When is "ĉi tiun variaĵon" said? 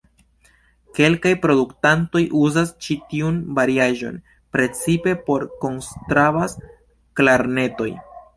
2.85-4.17